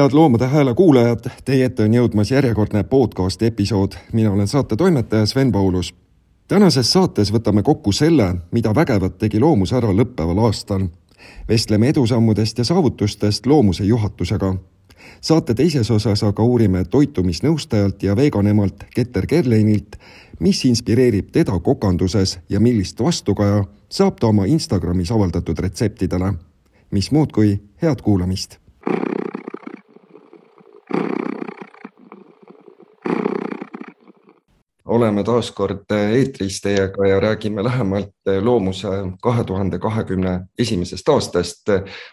[0.00, 3.92] head Loomade Hääle kuulajad, teie ette on jõudmas järjekordne podcasti episood.
[4.12, 5.99] mina olen saate toimetaja Sven Paulus.
[6.50, 10.88] Tänases saates võtame kokku selle, mida vägevat tegi Loomus ära lõppeval aastal.
[11.48, 14.54] vestleme edusammudest ja saavutustest Loomuse juhatusega.
[15.20, 19.96] saate teises osas aga uurime toitumisnõustajalt ja veganemalt Keter Kerleinilt,
[20.40, 26.34] mis inspireerib teda kokanduses ja millist vastukaja saab ta oma Instagramis avaldatud retseptidele.
[26.90, 28.59] mis muud kui head kuulamist
[34.90, 38.88] oleme taas kord eetris teiega ja räägime lähemalt loomuse
[39.22, 41.68] kahe tuhande kahekümne esimesest aastast.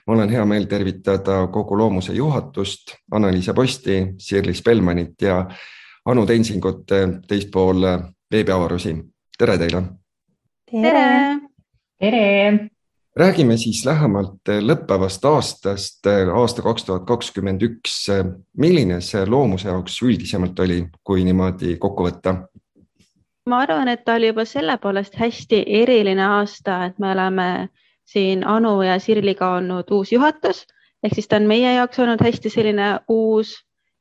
[0.08, 5.46] mul on hea meel tervitada kogu loomuse juhatust, Annaliise Posti, Sirlis Bellmanit ja
[6.06, 6.86] Anu Tensingut
[7.28, 7.82] teispool
[8.32, 8.96] veebiavarusi.
[9.38, 9.84] tere teile.
[10.72, 11.40] tere.
[12.00, 12.70] tere
[13.18, 18.08] räägime siis lähemalt lõppevast aastast, aasta kaks tuhat kakskümmend üks.
[18.58, 22.36] milline see loomuse jaoks üldisemalt oli, kui niimoodi kokku võtta?
[23.48, 27.70] Ma arvan, et ta oli juba selle poolest hästi eriline aasta, et me oleme
[28.06, 30.66] siin Anu ja Sirliga olnud uus juhatus
[31.04, 33.54] ehk siis ta on meie jaoks olnud hästi selline uus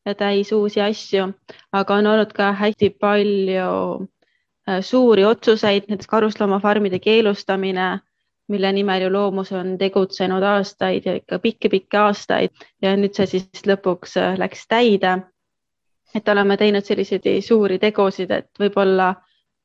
[0.06, 1.28] ja täis uusi asju,
[1.72, 7.88] aga on olnud ka hästi palju äh, suuri otsuseid, näiteks karusloomafarmide keelustamine,
[8.48, 13.66] mille nimel ju loomus on tegutsenud aastaid ja ikka pikki-pikki aastaid ja nüüd see siis
[13.66, 15.18] lõpuks äh, läks täide.
[16.14, 19.14] et oleme teinud selliseid suuri tegusid, et võib-olla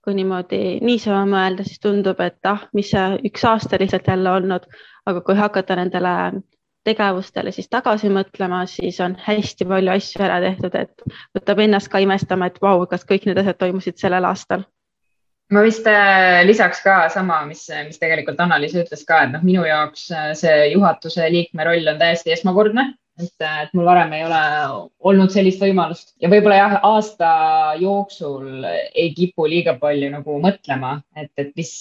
[0.05, 4.65] kui niimoodi niisama mõelda, siis tundub, et ah, mis see üks aasta lihtsalt jälle olnud,
[5.05, 6.15] aga kui hakata nendele
[6.87, 11.03] tegevustele siis tagasi mõtlema, siis on hästi palju asju ära tehtud, et
[11.37, 14.65] võtab ennast ka imestama, et vau, kas kõik need asjad toimusid sellel aastal.
[15.51, 19.65] Ma vist äh, lisaks ka sama, mis, mis tegelikult Annaliis ütles ka, et noh, minu
[19.67, 24.39] jaoks äh, see juhatuse liikme roll on täiesti esmakordne et, et mul varem ei ole
[25.11, 27.31] olnud sellist võimalust ja võib-olla jah, aasta
[27.81, 31.73] jooksul ei kipu liiga palju nagu mõtlema, et, et mis,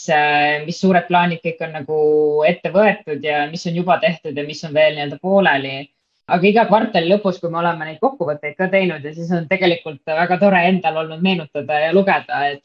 [0.66, 2.02] mis suured plaanid kõik on nagu
[2.48, 5.88] ette võetud ja mis on juba tehtud ja mis on veel nii-öelda pooleli.
[6.30, 10.02] aga iga kvartali lõpus, kui me oleme neid kokkuvõtteid ka teinud ja siis on tegelikult
[10.06, 12.62] väga tore endal olnud meenutada ja lugeda, et,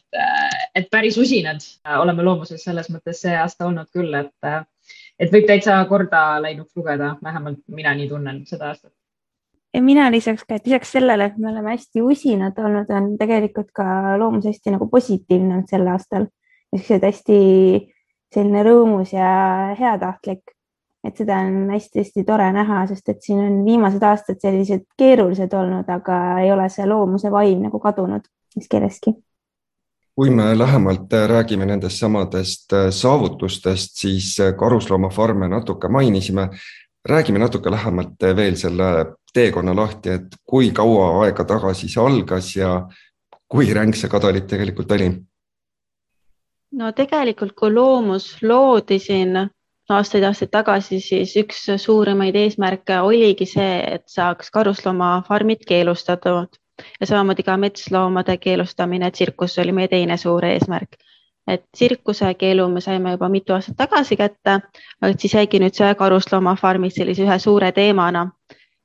[0.75, 1.65] et päris usinad
[1.97, 4.65] oleme loomuses selles mõttes see aasta olnud küll, et
[5.19, 8.93] et võib täitsa korda läinuks lugeda, vähemalt mina nii tunnen seda aastat.
[9.73, 13.71] ja mina lisaks ka, et lisaks sellele, et me oleme hästi usinad olnud, on tegelikult
[13.75, 16.27] ka loomus hästi nagu positiivne olnud sel aastal.
[16.75, 17.39] niisugused hästi
[18.35, 19.29] selline rõõmus ja
[19.79, 20.55] heatahtlik,
[21.07, 25.87] et seda on hästi-hästi tore näha, sest et siin on viimased aastad sellised keerulised olnud,
[25.89, 29.15] aga ei ole see loomuse vaim nagu kadunud mis kellestki
[30.15, 36.49] kui me lähemalt äh, räägime nendest samadest äh, saavutustest, siis äh, karusloomafarme natuke mainisime.
[37.09, 38.85] räägime natuke lähemalt veel selle
[39.33, 42.87] teekonna lahti, et kui kaua aega tagasi see algas ja
[43.47, 45.11] kui ränk see kadalipp tegelikult oli?
[46.71, 49.37] no tegelikult, kui loomus loodi siin
[49.89, 56.57] aastaid-aastaid tagasi, siis üks suurimaid eesmärke oligi see, et saaks karusloomafarmid keelustatud
[56.99, 60.97] ja samamoodi ka metsloomade keelustamine, tsirkus oli meie teine suur eesmärk.
[61.47, 64.53] et tsirkuse keelu me saime juba mitu aastat tagasi kätte,
[65.01, 68.25] aga siis jäigi nüüd see karusloomafarmid sellise ühe suure teemana.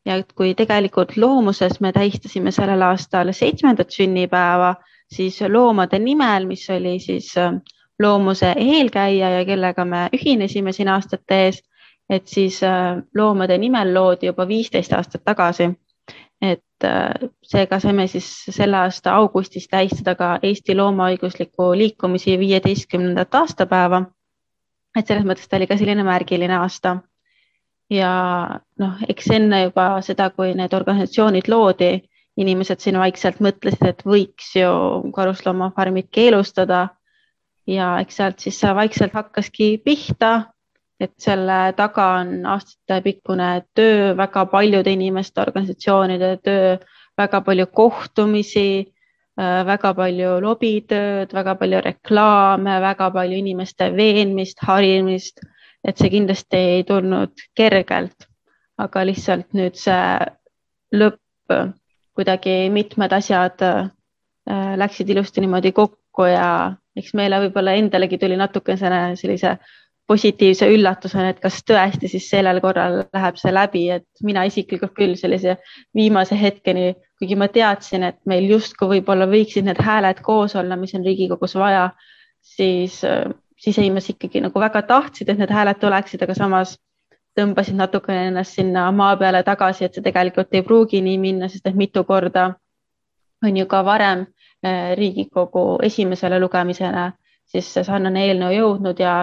[0.06, 4.74] ja et kui tegelikult loomuses me tähistasime sellel aastal seitsmendat sünnipäeva,
[5.14, 7.52] siis loomade nimel, mis oli siis äh,
[7.98, 11.62] loomuse eelkäija ja kellega me ühinesime siin aastate ees,
[12.10, 15.72] et siis äh, loomade nimel loodi juba viisteist aastat tagasi
[16.42, 24.03] et seega saime siis selle aasta augustis tähistada ka Eesti loomaõigusliku liikumise viieteistkümnendat aastapäeva.
[24.98, 26.97] et selles mõttes ta oli ka selline märgiline aasta.
[27.91, 28.12] ja
[28.78, 32.03] noh, eks enne juba seda, kui need organisatsioonid loodi,
[32.36, 36.88] inimesed siin vaikselt mõtlesid, et võiks ju karusloomafarmid keelustada.
[37.66, 40.53] ja eks sealt siis vaikselt hakkaski pihta
[41.00, 46.74] et selle taga on aastatepikkune töö, väga paljude inimeste, organisatsioonide töö,
[47.18, 48.84] väga palju kohtumisi,
[49.41, 55.41] äh, väga palju lobitööd, väga palju reklaame, väga palju inimeste veenmist, harimist,
[55.84, 58.28] et see kindlasti ei tulnud kergelt,
[58.80, 60.18] aga lihtsalt nüüd see
[61.00, 61.56] lõpp,
[62.16, 63.88] kuidagi mitmed asjad äh,
[64.76, 69.56] läksid ilusti niimoodi kokku ja eks meile võib-olla endalegi tuli natukene sellise
[70.10, 75.15] positiivse üllatusena, et kas tõesti siis sellel korral läheb see läbi, et mina isiklikult küll
[75.18, 75.54] sellise
[75.95, 80.97] viimase hetkeni, kuigi ma teadsin, et meil justkui võib-olla võiksid need hääled koos olla, mis
[80.98, 81.84] on Riigikogus vaja,
[82.42, 82.98] siis
[83.60, 86.74] sisemas ikkagi nagu väga tahtsid, et need hääled tuleksid, aga samas
[87.39, 91.71] tõmbasid natukene ennast sinna maa peale tagasi, et see tegelikult ei pruugi nii minna, sest
[91.71, 92.48] et mitu korda
[93.47, 94.27] on ju ka varem
[94.65, 97.13] eh, Riigikogu esimesele lugemisele
[97.51, 99.15] siis sarnane eelnõu jõudnud ja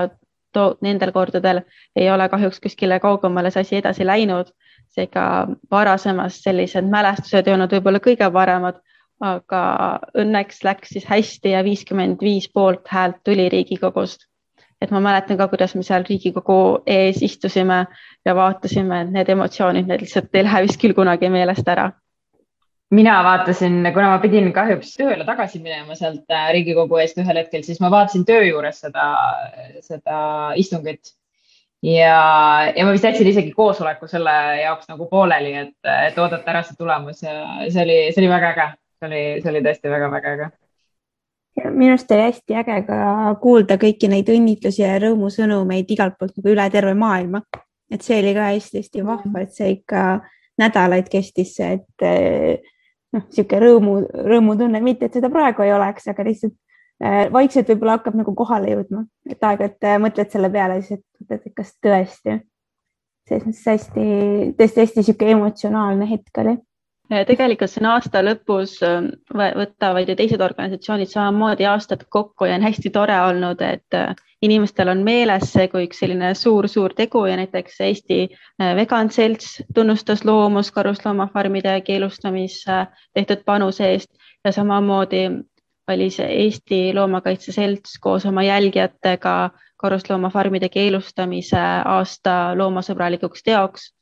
[0.81, 1.61] nendel kordadel
[1.95, 4.53] ei ole kahjuks kuskile kaugemale see asi edasi läinud.
[4.97, 8.79] seega varasemast sellised mälestused ei olnud võib-olla kõige paremad,
[9.21, 9.61] aga
[10.17, 14.25] õnneks läks siis hästi ja viiskümmend viis poolt häält tuli Riigikogust.
[14.81, 17.85] et ma mäletan ka, kuidas me seal Riigikogu ees istusime
[18.25, 21.91] ja vaatasime, et need emotsioonid, need lihtsalt ei lähe vist küll kunagi meelest ära
[22.92, 27.63] mina vaatasin, kuna ma pidin kahjuks tööle tagasi minema sealt äh, Riigikogu eest ühel hetkel,
[27.66, 29.07] siis ma vaatasin töö juures seda,
[29.84, 30.19] seda
[30.56, 31.13] istungit.
[31.84, 32.19] ja,
[32.75, 35.75] ja ma vist jätsin isegi koosoleku selle jaoks nagu pooleli, et,
[36.07, 37.36] et oodata ära see tulemus ja
[37.68, 38.69] see oli, see oli väga äge.
[38.98, 40.50] see oli, see oli tõesti väga-väga äge
[41.74, 42.98] minu arust oli hästi äge ka
[43.42, 47.42] kuulda kõiki neid õnnitlusi ja rõõmusõnumeid igalt poolt nagu üle terve maailma.
[47.92, 50.07] et see oli ka hästi-hästi vahva, et see ikka
[50.60, 52.66] nädalaid kestis see, et
[53.15, 53.98] noh, niisugune rõõmu,
[54.31, 56.56] rõõmutunne, mitte et seda praegu ei oleks, aga lihtsalt
[57.04, 61.36] äh, vaikselt võib-olla hakkab nagu kohale jõudma, et aeg-ajalt äh, mõtled selle peale siis, et,
[61.39, 62.39] et kas tõesti.
[63.27, 64.07] selles mõttes hästi,
[64.59, 66.57] tõesti hästi niisugune emotsionaalne hetk oli
[67.09, 72.92] tegelikult siin aasta lõpus äh, võtavad ju teised organisatsioonid samamoodi aastat kokku ja on hästi
[72.94, 77.80] tore olnud, et äh, inimestel on meeles see kui üks selline suur-suur tegu ja näiteks
[77.88, 84.12] Eesti äh, Vegan Selts tunnustas loomus karusloomafarmide keelustamisse tehtud panuse eest
[84.45, 85.30] ja samamoodi
[85.88, 93.94] oli see Eesti Loomakaitse Selts koos oma jälgijatega karusloomafarmide keelustamise aasta loomasõbralikuks teoks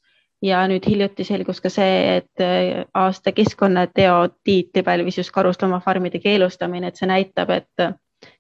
[0.46, 6.92] ja nüüd hiljuti selgus ka see, et äh, aasta keskkonnateo tiitli pälvis just karusloomafarmide keelustamine,
[6.92, 7.86] et see näitab, et,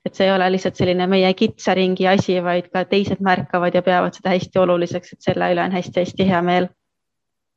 [0.05, 4.17] et see ei ole lihtsalt selline meie kitsaringi asi, vaid ka teised märkavad ja peavad
[4.17, 6.69] seda hästi oluliseks, et selle üle on hästi-hästi hea meel.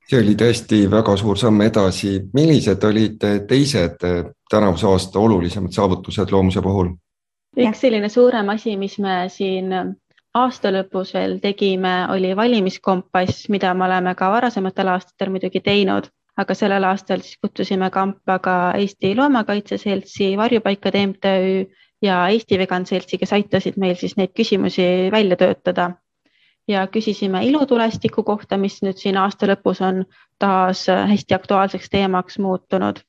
[0.09, 2.15] see oli tõesti väga suur samm edasi.
[2.35, 6.95] millised olid teised äh, tänavuse aasta olulisemad saavutused loomuse puhul?
[7.59, 9.73] üks selline suurem asi, mis me siin
[10.35, 16.55] aasta lõpus veel tegime, oli valimiskompass, mida me oleme ka varasematel aastatel muidugi teinud, aga
[16.55, 21.65] sellel aastal siis kutsusime kampa ka Eesti Loomakaitse Seltsi, Varjupaikade MTÜ
[22.03, 25.91] ja Eesti Vegan Seltsi, kes aitasid meil siis neid küsimusi välja töötada.
[26.69, 30.03] ja küsisime ilutulestiku kohta, mis nüüd siin aasta lõpus on
[30.39, 33.01] taas hästi aktuaalseks teemaks muutunud.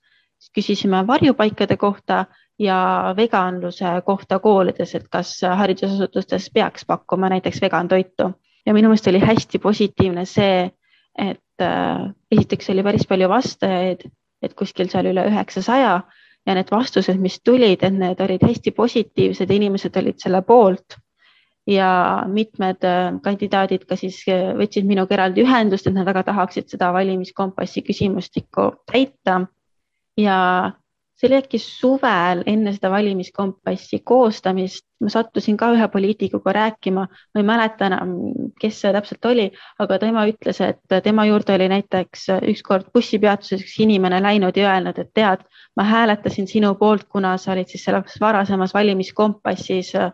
[0.56, 2.25] küsisime varjupaikade kohta
[2.60, 8.34] ja veganluse kohta koolides, et kas haridusasutustes peaks pakkuma näiteks vegantoitu
[8.66, 10.70] ja minu meelest oli hästi positiivne see,
[11.18, 14.06] et äh, esiteks oli päris palju vastajaid,
[14.46, 15.94] et kuskil seal üle üheksasaja
[16.48, 21.00] ja need vastused, mis tulid, et need olid hästi positiivsed inimesed olid selle poolt.
[21.70, 26.70] ja mitmed äh, kandidaadid ka siis äh, võtsid minuga eraldi ühendust, et nad väga tahaksid
[26.72, 29.42] seda valimiskompassi küsimustikku täita.
[30.18, 30.38] ja
[31.20, 37.42] see oli äkki suvel enne seda valimiskompassi koostamist, ma sattusin ka ühe poliitikuga rääkima, ma
[37.42, 38.14] ei mäleta enam,
[38.62, 39.50] kes see täpselt oli,
[39.84, 45.02] aga tema ütles, et tema juurde oli näiteks ükskord bussipeatuses üks inimene läinud ja öelnud,
[45.04, 45.44] et tead,
[45.76, 50.12] ma hääletasin sinu poolt, kuna sa olid siis selles varasemas valimiskompassis äh,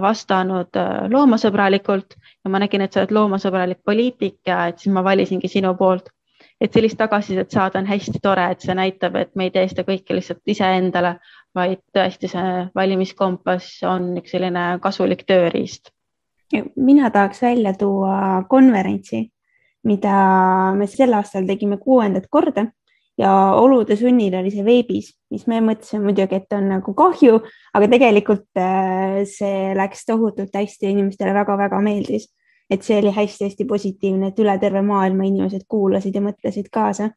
[0.00, 2.16] vastanud äh, loomasõbralikult.
[2.44, 6.08] Ja ma nägin, et sa oled loomasõbralik poliitik ja et siis ma valisingi sinu poolt
[6.62, 9.82] et sellist tagasisidet saada on hästi tore, et see näitab, et me ei tee seda
[9.86, 11.16] kõike lihtsalt iseendale,
[11.58, 15.90] vaid tõesti see valimiskompass on üks selline kasulik tööriist.
[16.76, 19.24] mina tahaks välja tuua konverentsi,
[19.88, 20.14] mida
[20.76, 22.66] me sel aastal tegime kuuendat korda
[23.18, 27.40] ja olude sunnil oli see veebis, mis me mõtlesime muidugi, et on nagu kahju,
[27.74, 32.28] aga tegelikult äh, see läks tohutult hästi, inimestele väga-väga meeldis
[32.70, 37.10] et see oli hästi-hästi positiivne, et üle terve maailma inimesed kuulasid ja mõtlesid kaasa.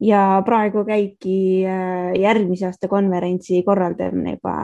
[0.00, 4.54] ja praegu käibki äh, järgmise aasta konverentsi korraldamine juba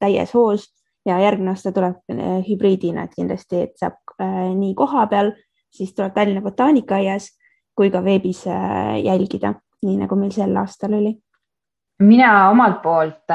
[0.00, 0.66] täies hoos
[1.08, 5.32] ja järgmine aasta tuleb äh, hübriidina, kindlasti, et saab äh, nii kohapeal,
[5.72, 7.30] siis tuleb Tallinna botaanikaaias
[7.76, 8.44] kui ka veebis
[9.04, 9.54] jälgida,
[9.86, 11.14] nii nagu meil sel aastal oli
[11.98, 13.32] mina omalt poolt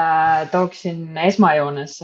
[0.50, 1.98] tooksin esmajoones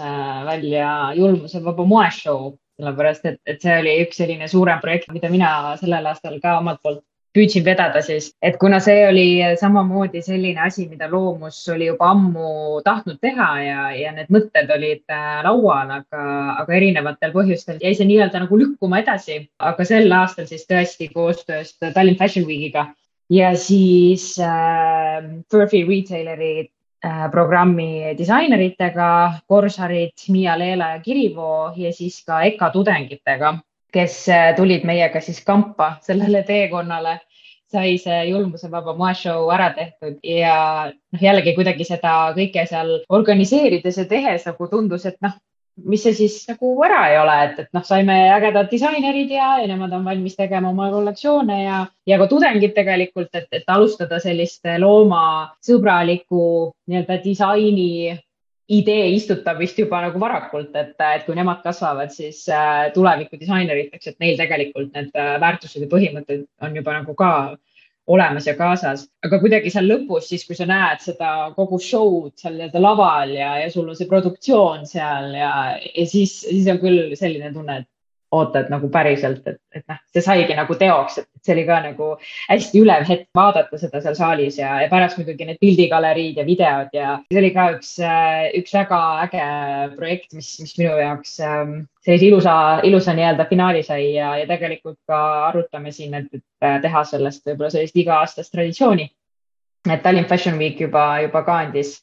[0.47, 5.77] välja julmuse vaba moeshow sellepärast et, et see oli üks selline suurem projekt, mida mina
[5.81, 7.05] sellel aastal ka omalt poolt
[7.37, 9.27] püüdsin vedada siis, et kuna see oli
[9.59, 15.05] samamoodi selline asi, mida loomus oli juba ammu tahtnud teha ja, ja need mõtted olid
[15.15, 16.25] äh, laual, aga,
[16.63, 19.45] aga erinevatel põhjustel jäi see nii-öelda nagu lükkuma edasi.
[19.59, 22.89] aga sel aastal siis tõesti koostöös Tallinn Fashion Weekiga
[23.31, 26.67] ja siis äh, Furphy Retaileri
[27.33, 29.11] programmi disaineritega,
[29.49, 33.55] Korsarid, Miia Leela ja Kirivo ja siis ka EKA tudengitega
[33.93, 37.19] kes äh, tulid meiega siis kampa sellele teekonnale,
[37.71, 40.57] sai see julmusevaba moeshow ära tehtud ja
[40.91, 45.37] noh, jällegi kuidagi seda kõike seal organiseerides ja tehes nagu tundus, et noh,
[45.89, 49.69] mis see siis nagu ära ei ole, et, et noh, saime ägedad disainerid ja, ja
[49.71, 54.67] nemad on valmis tegema oma kollektsioone ja, ja ka tudengid tegelikult, et, et alustada sellist
[54.83, 56.43] loomasõbralikku
[56.91, 57.91] nii-öelda disaini
[58.71, 64.13] idee istutab vist juba nagu varakult, et, et kui nemad kasvavad, siis äh, tuleviku disaineriteks,
[64.13, 67.31] et neil tegelikult need äh, väärtused ja põhimõtted on juba nagu ka
[68.11, 72.57] olemas ja kaasas, aga kuidagi seal lõpus, siis kui sa näed seda kogu show'd seal
[72.57, 77.15] nii-öelda laval ja, ja sul on see produktsioon seal ja, ja siis, siis on küll
[77.19, 77.89] selline tunne, et
[78.31, 81.81] oota, et nagu päriselt, et, et noh, see saigi nagu teoks, et see oli ka
[81.83, 86.45] nagu hästi ülev hetk vaadata seda seal saalis ja, ja pärast muidugi need pildigaleriid ja
[86.47, 87.95] videod ja see oli ka üks,
[88.61, 89.47] üks väga äge
[89.97, 91.75] projekt, mis, mis minu jaoks ähm,
[92.07, 92.55] sellise ilusa,
[92.87, 97.73] ilusa nii-öelda finaali sai ja, ja tegelikult ka arutame siin, et, et teha sellest võib-olla
[97.75, 99.11] sellist iga-aastast traditsiooni.
[99.91, 101.99] et Tallinn Fashion Week juba, juba ka andis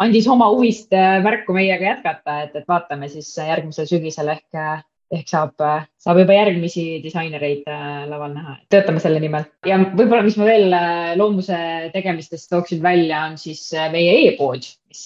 [0.00, 4.62] andis oma huvist äh, märku meiega jätkata, et, et vaatame siis järgmisel sügisel ehk
[5.10, 5.54] ehk saab,
[6.00, 8.56] saab juba järgmisi disainereid äh, laval näha.
[8.72, 9.46] töötame selle nimel.
[9.66, 11.58] Ja võib-olla, mis ma veel äh, loomuse
[11.94, 15.02] tegemistest tooksin välja, on siis äh, meie e-pood, mis,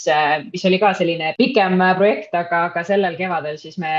[0.50, 3.94] mis oli ka selline pikem projekt, aga, aga sellel kevadel siis me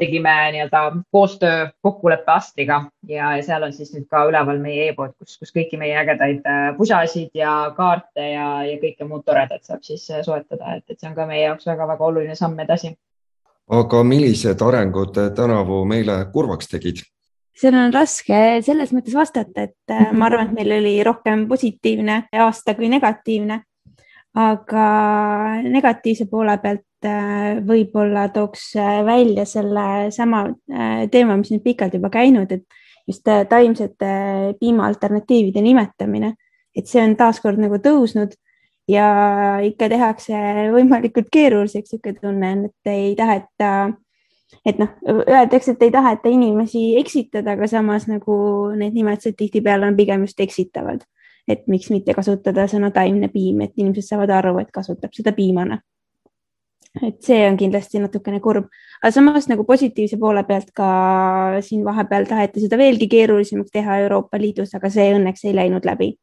[0.00, 0.80] tegime nii-öelda
[1.12, 5.52] koostöö kokkuleppe Astriga ja, ja seal on siis nüüd ka üleval meie e-pood, kus, kus
[5.52, 6.48] kõiki meie ägedaid
[6.78, 11.18] pusasid ja kaarte ja, ja kõike muud toredat saab siis soetada, et, et see on
[11.18, 12.94] ka meie jaoks väga-väga oluline samm edasi
[13.70, 17.02] aga millised arengud tänavu meile kurvaks tegid?
[17.60, 22.22] seal on raske selles mõttes vastata, et äh, ma arvan, et meil oli rohkem positiivne
[22.46, 23.64] aasta kui negatiivne.
[24.40, 24.82] aga
[25.66, 30.44] negatiivse poole pealt äh, võib-olla tooks äh, välja selle sama
[31.10, 32.64] teema, mis nüüd pikalt juba käinud, et
[33.10, 34.12] just taimsete
[34.60, 36.34] piimaalternatiivide nimetamine,
[36.76, 38.38] et see on taaskord nagu tõusnud
[38.88, 39.06] ja
[39.64, 40.38] ikka tehakse
[40.74, 43.70] võimalikult keeruliseks, niisugune tunne on, et ei taheta,
[44.66, 48.34] et noh, öeldakse, et ei taheta inimesi eksitada, aga samas nagu
[48.78, 51.06] need nimetused tihtipeale on pigem just eksitavad.
[51.50, 55.80] et miks mitte kasutada sõna taimne piim, et inimesed saavad aru, et kasutab seda piimana.
[57.02, 58.66] et see on kindlasti natukene kurb,
[59.02, 64.38] aga samas nagu positiivse poole pealt ka siin vahepeal taheti seda veelgi keerulisemaks teha Euroopa
[64.38, 66.16] Liidus, aga see õnneks ei läinud läbi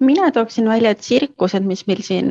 [0.00, 2.30] mina tooksin välja tsirkused, mis meil siin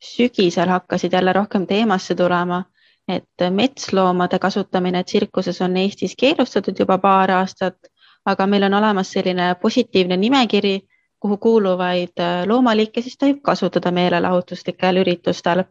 [0.00, 2.64] sügisel hakkasid jälle rohkem teemasse tulema,
[3.08, 7.78] et metsloomade kasutamine tsirkuses on Eestis keelustatud juba paar aastat,
[8.26, 10.80] aga meil on olemas selline positiivne nimekiri,
[11.20, 15.64] kuhu kuuluvaid loomaliike siis tohib kasutada meelelahutuslikel üritustel.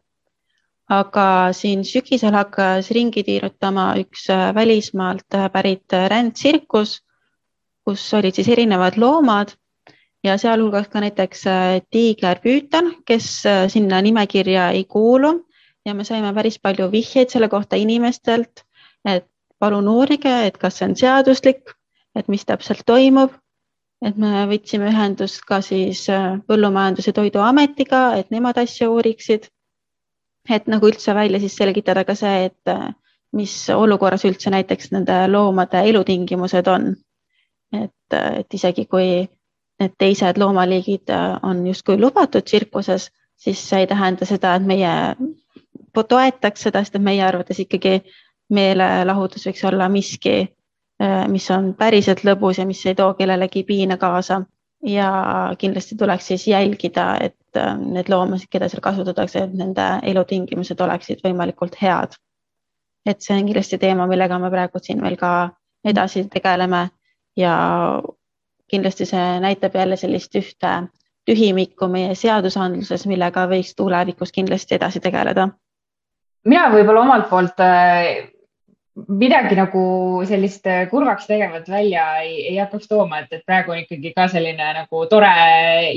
[0.89, 7.01] aga siin sügisel hakkas ringi tiirutama üks välismaalt pärit rändtsirkus,
[7.83, 9.51] kus olid siis erinevad loomad
[10.23, 15.47] ja sealhulgas ka näiteks äh, tiigerpüütan, kes äh, sinna nimekirja ei kuulu
[15.85, 18.63] ja me saime päris palju vihjeid selle kohta inimestelt,
[19.05, 19.27] et
[19.59, 21.73] palun uurige, et kas see on seaduslik,
[22.15, 23.31] et mis täpselt toimub.
[24.05, 29.49] et me võtsime ühendust ka siis äh, Põllumajandus- ja Toiduametiga, et nemad asja uuriksid.
[30.49, 32.75] et nagu üldse välja siis selgitada ka see, et
[33.33, 36.95] mis olukorras üldse näiteks nende loomade elutingimused on.
[37.73, 39.27] et, et isegi kui
[39.79, 44.93] need teised loomaliigid äh, on justkui lubatud tsirkuses, siis see ei tähenda seda, et meie
[45.97, 48.01] toetaks seda, sest et meie arvates ikkagi
[48.53, 50.35] meelelahutus võiks olla miski,
[51.01, 54.43] äh, mis on päriselt lõbus ja mis ei too kellelegi piina kaasa.
[54.85, 55.07] ja
[55.57, 61.23] kindlasti tuleks siis jälgida, et äh, need loomasid, keda seal kasutatakse, et nende elutingimused oleksid
[61.25, 62.13] võimalikult head.
[63.05, 65.49] et see on kindlasti teema, millega me praegu siin veel ka
[65.85, 66.89] edasi tegeleme
[67.35, 67.55] ja
[68.67, 70.73] kindlasti see näitab jälle sellist ühte
[71.27, 75.49] tühimikku meie seadusandluses, millega võiks tulevikus kindlasti edasi tegeleda.
[76.45, 78.29] mina võib-olla omalt poolt äh,
[79.07, 79.81] midagi nagu
[80.25, 84.71] sellist kurvaks tegevat välja ei, ei hakkaks tooma, et, et praegu on ikkagi ka selline
[84.79, 85.29] nagu tore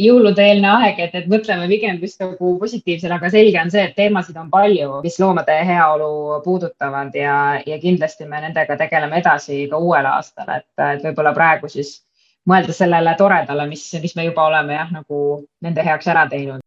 [0.00, 4.36] jõulude-eelne aeg, et, et mõtleme pigem just nagu positiivsele, aga selge on see, et teemasid
[4.40, 6.12] on palju, mis loomade heaolu
[6.44, 11.72] puudutavad ja, ja kindlasti me nendega tegeleme edasi ka uuel aastal, et, et võib-olla praegu
[11.72, 12.00] siis
[12.48, 16.60] mõelda sellele toredale, mis, mis me juba oleme jah, nagu nende heaks ära teinud.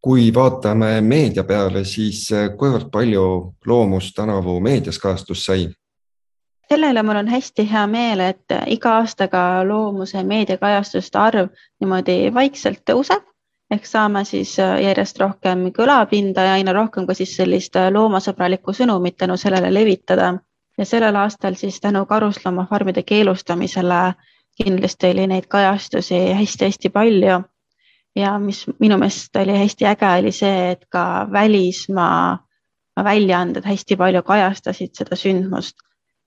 [0.00, 3.24] kui vaatame meedia peale, siis kuivõrd palju
[3.66, 5.68] Loomus tänavu meedias kajastust sai?
[6.70, 11.48] sellele mul on hästi hea meel, et iga aastaga loomuse meediakajastuste arv
[11.80, 13.26] niimoodi vaikselt tõuseb
[13.70, 19.36] ehk saame siis järjest rohkem kõlapinda ja aina rohkem ka siis sellist loomasõbralikku sõnumit tänu
[19.36, 20.34] sellele levitada.
[20.78, 24.14] ja sellel aastal siis tänu karusloomafarmide keelustamisele
[24.64, 27.42] kindlasti oli neid kajastusi hästi-hästi palju.
[28.16, 32.38] ja mis minu meelest oli hästi äge, oli see, et ka välismaa
[33.04, 35.76] väljaanded hästi palju kajastasid seda sündmust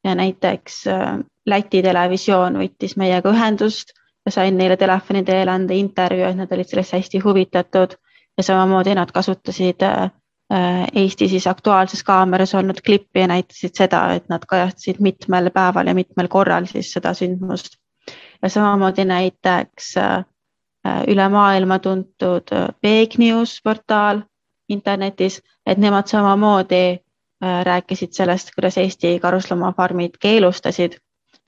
[0.04, 3.92] ja näiteks äh, Läti televisioon võttis meiega ühendust
[4.26, 7.98] ja sain neile telefoni teel anda intervjuu, et nad olid sellest hästi huvitatud
[8.38, 10.12] ja samamoodi nad kasutasid äh,
[10.54, 15.92] äh, Eesti siis Aktuaalses Kaameras olnud klippi ja näitasid seda, et nad kajastasid mitmel päeval
[15.92, 17.76] ja mitmel korral siis seda sündmust.
[18.42, 19.94] Ja samamoodi näiteks
[21.08, 24.22] üle maailma tuntud Big News portaal
[24.70, 27.04] internetis, et nemad samamoodi
[27.44, 30.94] Äh, rääkisid sellest, kuidas Eesti karusloomafarmid keelustasid.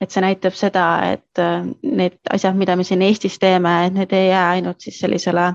[0.01, 4.11] et see näitab seda, et äh, need asjad, mida me siin Eestis teeme, et need
[4.11, 5.53] ei jää ainult siis sellisele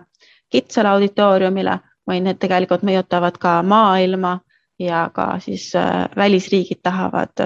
[0.51, 1.75] kitsale auditooriumile,
[2.09, 4.39] vaid need tegelikult mõjutavad ka maailma
[4.79, 7.45] ja ka siis äh, välisriigid tahavad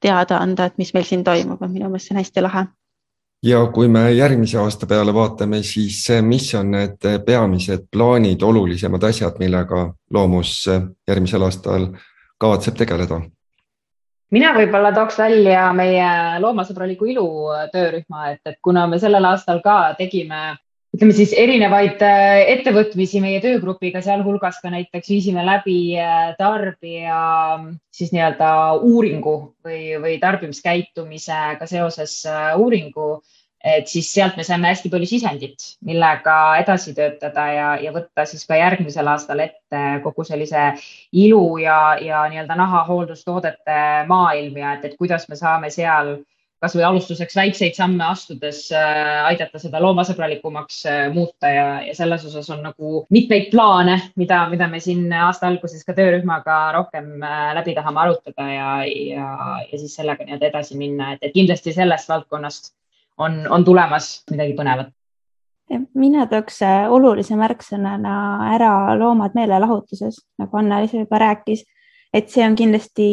[0.00, 2.66] teada anda, et mis meil siin toimub, et minu meelest see on hästi lahe
[3.42, 9.38] ja kui me järgmise aasta peale vaatame, siis mis on need peamised plaanid, olulisemad asjad,
[9.38, 10.64] millega Loomus
[11.08, 11.90] järgmisel aastal
[12.38, 13.20] kavatseb tegeleda?
[14.30, 16.08] mina võib-olla tooks välja meie
[16.42, 17.28] loomasõbraliku ilu
[17.72, 20.58] töörühma, et, et kuna me sellel aastal ka tegime
[20.98, 27.20] ütleme siis erinevaid äh, ettevõtmisi meie töögrupiga, sealhulgas ka näiteks viisime läbi äh, tarbija
[27.94, 28.48] siis nii-öelda
[28.82, 33.20] uuringu või, või tarbimiskäitumisega seoses äh, uuringu.
[33.62, 38.46] Et siis sealt me saime hästi palju sisendit, millega edasi töötada ja, ja võtta siis
[38.46, 40.72] ka järgmisel aastal ette kogu sellise
[41.14, 43.78] ilu ja, ja nii-öelda nahahooldustoodete
[44.10, 46.16] maailm ja et, et kuidas me saame seal
[46.62, 52.48] kasvõi alustuseks väikseid samme astudes äh, aidata seda loomasõbralikumaks äh, muuta ja, ja selles osas
[52.54, 57.76] on nagu mitmeid plaane, mida, mida me siin aasta alguses ka töörühmaga rohkem äh, läbi
[57.78, 59.30] tahame arutada ja, ja,
[59.70, 62.72] ja siis sellega nii-öelda edasi minna, et, kindlasti sellest valdkonnast
[63.22, 64.94] on, on tulemas midagi põnevat?
[65.94, 68.12] mina tooks olulise märksõnana
[68.54, 71.66] ära loomad meelelahutuses, nagu Anna-Liis juba rääkis,
[72.14, 73.08] et see on kindlasti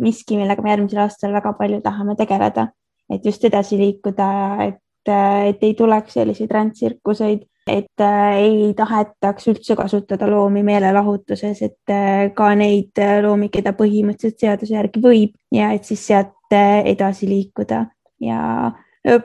[0.00, 2.68] miski, millega me järgmisel aastal väga palju tahame tegeleda,
[3.10, 4.30] et just edasi liikuda,
[4.66, 11.62] et, äh, et ei tuleks selliseid rändtsirkuseid, et äh, ei tahetaks üldse kasutada loomi meelelahutuses,
[11.62, 11.94] et
[12.34, 17.82] ka neid loomi, keda põhimõtteliselt seaduse järgi võib ja et siis sealt edasi liikuda
[18.24, 18.38] ja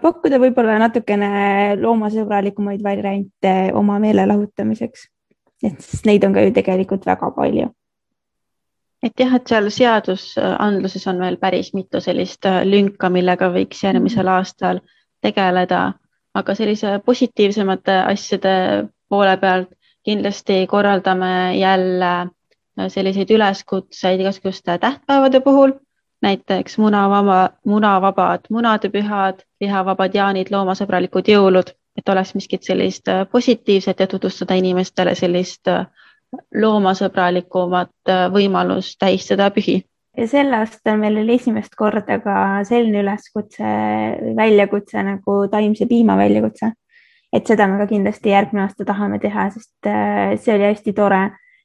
[0.02, 5.08] pakkuda võib-olla natukene loomasõbralikumaid variante oma meele lahutamiseks.
[5.64, 7.70] et sest neid on ka ju tegelikult väga palju.
[9.04, 14.26] Et jah, et seal seadusandluses on veel päris mitu sellist äh, lünka, millega võiks järgmisel
[14.26, 14.34] mhm.
[14.40, 14.82] aastal
[15.24, 15.84] tegeleda,
[16.34, 18.54] aga sellise positiivsemate asjade
[19.10, 19.72] poole pealt
[20.04, 25.78] kindlasti korraldame jälle äh, selliseid üleskutseid igasuguste tähtpäevade puhul.
[26.24, 34.08] Näiteks munavaba, munavabad munadepühad, lihavabad jaanid, loomasõbralikud jõulud, et oleks miskit sellist äh, positiivset ja
[34.08, 35.86] tutvustada inimestele sellist äh,
[36.56, 39.82] loomasõbralikumat äh, võimalust tähistada pühi.
[40.18, 42.38] ja sel aastal meil oli esimest korda ka
[42.70, 43.76] selline üleskutse,
[44.38, 46.72] väljakutse nagu taimse piima väljakutse.
[47.34, 49.92] et seda me ka kindlasti järgmine aasta tahame teha, sest
[50.46, 51.24] see oli hästi tore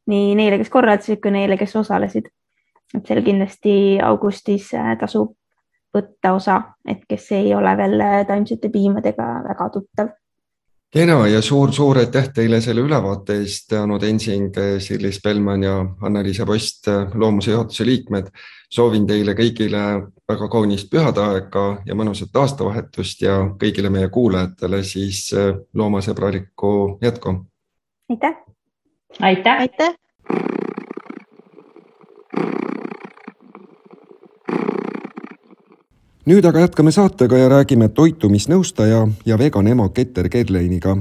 [0.09, 2.31] nii neile, kes korraldasid, kui neile, kes osalesid
[2.97, 5.35] et seal kindlasti augustis äh, tasub
[5.95, 10.15] võtta osa, et kes ei ole veel äh, taimsete piimadega väga tuttav.
[10.93, 16.89] Kena ja suur-suur aitäh teile selle ülevaate eest, Anu Tensing, Sirli Spelman ja Anna-Liisa Post,
[17.15, 18.31] Loomuse juhatuse liikmed.
[18.69, 19.79] soovin teile kõigile
[20.29, 25.31] väga kaunist pühade-aega ja mõnusat aastavahetust ja kõigile meie kuulajatele siis
[25.75, 27.47] loomasõbralikku jätku.
[28.11, 28.37] aitäh.
[29.21, 30.08] aitäh, aitäh
[36.29, 40.97] nüüd aga jätkame saatega ja räägime toitumisnõustaja ja vegan ema Keter Gerleiniga.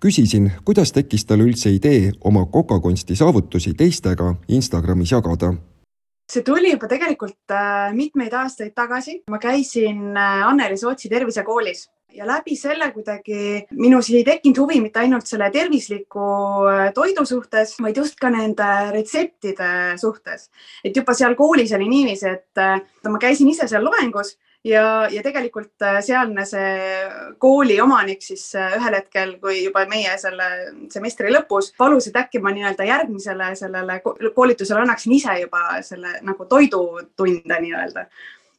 [0.00, 5.54] küsisin, kuidas tekkis tal üldse idee oma kokakunsti saavutusi teistega Instagramis jagada
[6.30, 9.22] see tuli juba tegelikult äh, mitmeid aastaid tagasi.
[9.30, 15.00] ma käisin äh, Anneli Sootsi tervisekoolis ja läbi selle kuidagi minus ei tekkinud huvi mitte
[15.00, 16.28] ainult selle tervisliku
[16.70, 20.50] äh, toidu suhtes, vaid just ka nende retseptide suhtes.
[20.84, 25.82] et juba seal koolis oli niiviisi, et ma käisin ise seal loengus ja, ja tegelikult
[25.82, 26.70] äh, sealne see
[27.42, 30.48] kooli omanik siis äh, ühel hetkel, kui juba meie selle
[30.92, 36.46] semestri lõpus palus, et äkki ma nii-öelda järgmisele sellele koolitusele annaksin ise juba selle nagu
[36.50, 38.06] toidutunde nii-öelda.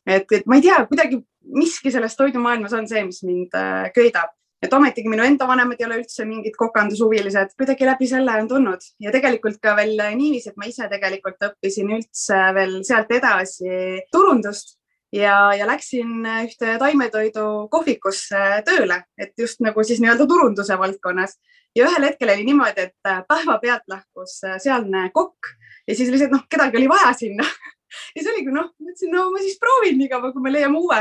[0.05, 4.35] et, et ma ei tea, kuidagi miski selles toidumaailmas on see, mis mind äh, köidab.
[4.63, 8.85] Et ometigi minu enda vanemad ei ole üldse mingid kokandushuvilised, kuidagi läbi selle on tulnud.
[9.03, 13.73] Ja tegelikult ka veel niiviisi, et ma ise tegelikult õppisin üldse veel sealt edasi
[14.15, 14.77] turundust
[15.13, 21.37] ja, ja läksin ühte taimetoidu kohvikusse tööle, et just nagu siis nii-öelda turunduse valdkonnas.
[21.77, 25.53] Ja ühel hetkel oli niimoodi, et päevapealt lahkus sealne kokk
[25.87, 27.47] ja siis lihtsalt noh, kedagi oli vaja sinna.
[27.93, 30.97] Ja siis oligi noh, mõtlesin, no ma siis proovin nii kaua, kui me leiame uue.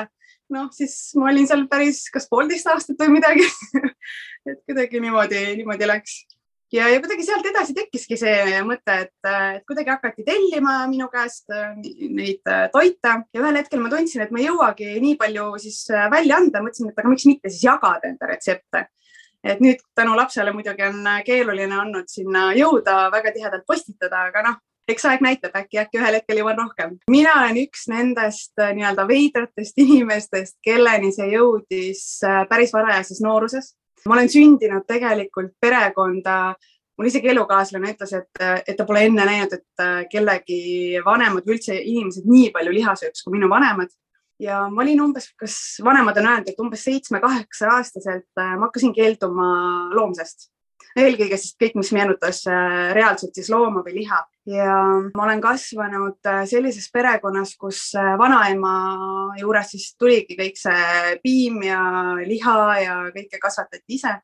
[0.52, 3.46] Noh, siis ma olin seal päris kas poolteist aastat või midagi.
[4.50, 6.18] Et kuidagi niimoodi, niimoodi läks
[6.72, 11.52] ja, ja kuidagi sealt edasi tekkiski see mõte, et, et kuidagi hakati tellima minu käest
[11.52, 15.52] äh, neid äh, toite ja ühel hetkel ma tundsin, et ma ei jõuagi nii palju
[15.62, 18.86] siis äh, välja anda, mõtlesin, et aga miks mitte siis jagada enda retsepte.
[19.42, 24.60] et nüüd tänu lapsele muidugi on keeruline olnud sinna jõuda, väga tihedalt postitada, aga noh,
[24.88, 26.94] eks aeg näitab, äkki, äkki ühel hetkel jõuan rohkem.
[27.10, 32.04] mina olen üks nendest nii-öelda veidratest inimestest, kelleni see jõudis
[32.48, 33.74] päris varajases nooruses.
[34.06, 36.54] Ma olen sündinud tegelikult perekonda,
[36.98, 41.58] mul isegi elukaaslane ütles, et, et ta pole enne näinud, et äh, kellegi vanemad või
[41.58, 43.92] üldse inimesed nii palju liha sööks kui minu vanemad.
[44.42, 49.46] Ja ma olin umbes, kas vanemad on öelnud, et umbes seitsme-kaheksa aastaselt ma hakkasin keelduma
[49.94, 50.51] loomsest
[50.98, 54.20] eelkõige siis kõik, mis meenutas äh, reaalselt siis looma või liha.
[54.50, 54.74] Ja
[55.14, 58.74] ma olen kasvanud äh, sellises perekonnas, kus äh, vanaema
[59.38, 61.82] juures siis tuligi kõik see piim ja
[62.26, 64.16] liha ja kõike kasvatati ise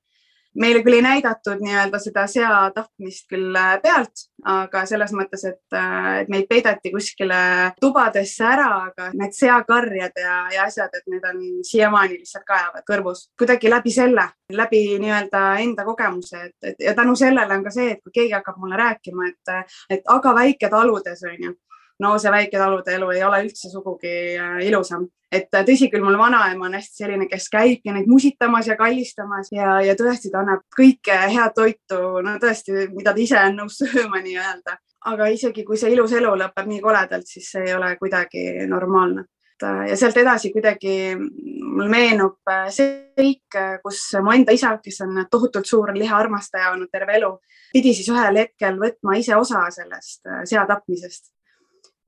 [0.56, 5.61] meile küll ei näidatud nii-öelda seda sea tapmist küll äh, pealt, aga selles mõttes, et,
[5.76, 7.40] äh, et meid peideti kuskile
[7.80, 13.28] tubadesse ära, aga need seakarjad ja, ja asjad, et need on siiamaani lihtsalt kajavad kõrvus.
[13.38, 17.92] Kuidagi läbi selle, läbi nii-öelda enda kogemuse, et, et ja tänu sellele on ka see,
[17.94, 21.56] et kui keegi hakkab mulle rääkima, et, et aga väiketaludes on ju
[22.02, 26.18] no see väiketalude elu ei ole üldse sugugi äh, ilusam, et äh, tõsi küll, mul
[26.20, 30.66] vanaema on hästi selline, kes käibki neid musitamas ja kallistamas ja, ja tõesti, ta annab
[30.74, 34.78] kõike head toitu, no tõesti, mida ta ise on nõus sööma nii-öelda,
[35.11, 39.26] aga isegi kui see ilus elu lõpeb nii koledalt, siis see ei ole kuidagi normaalne.
[39.58, 45.66] Äh, ja sealt edasi kuidagi mul meenub seik, kus mu enda isa, kes on tohutult
[45.66, 47.32] suur lihaarmastaja olnud terve elu,
[47.74, 51.32] pidi siis ühel hetkel võtma ise osa sellest sea tapmisest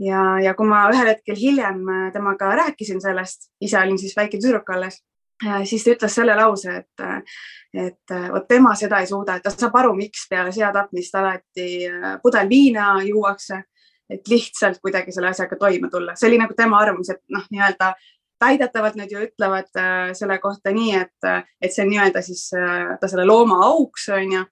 [0.01, 4.41] ja, ja kui ma ühel hetkel hiljem äh, temaga rääkisin sellest, ise olin siis väike
[4.41, 5.01] tüdruk alles,
[5.47, 7.41] äh, siis ta ütles selle lause, et, äh,
[7.87, 11.67] et vot tema seda ei suuda, et ta saab aru, miks peale sea tapmist alati
[12.23, 13.61] pudel viina juuakse,
[14.11, 16.17] et lihtsalt kuidagi selle asjaga toime tulla.
[16.19, 17.93] see oli nagu tema arvamus, et noh, nii-öelda
[18.41, 19.69] väidetavalt nad ju ütlevad
[20.17, 24.45] selle kohta nii, et, et see on nii-öelda siis ta selle looma auks on ju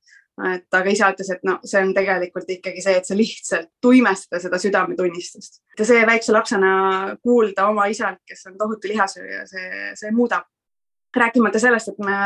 [0.53, 4.41] et aga isa ütles, et no see on tegelikult ikkagi see, et sa lihtsalt tuimestada
[4.43, 5.63] seda südametunnistust.
[5.79, 6.73] ja see väikse lapsena
[7.23, 10.47] kuulda oma isalt, kes on tohutu lihasööja, see, see muudab.
[11.19, 12.17] rääkimata sellest, et me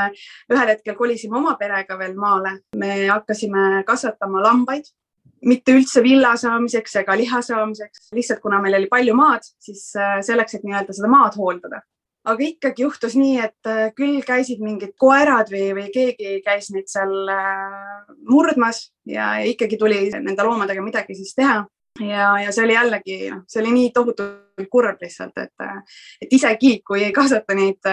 [0.52, 4.90] ühel hetkel kolisime oma perega veel maale, me hakkasime kasvatama lambaid,
[5.46, 10.18] mitte üldse villa saamiseks ega liha saamiseks, lihtsalt kuna meil oli palju maad, siis äh,
[10.26, 11.80] selleks, et nii-öelda seda maad hooldada
[12.28, 16.90] aga ikkagi juhtus nii, et äh, küll käisid mingid koerad või, või keegi käis neid
[16.90, 21.64] seal äh, murdmas ja ikkagi tuli nende loomadega midagi siis teha.
[22.00, 26.38] ja, ja see oli jällegi, noh, see oli nii tohutult kurb lihtsalt, et, äh, et
[26.38, 27.92] isegi kui ei kasvata neid